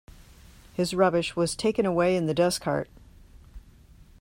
[0.73, 2.87] His rubbish was taken away in the dustcart